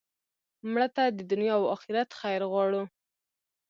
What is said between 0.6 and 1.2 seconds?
مړه ته د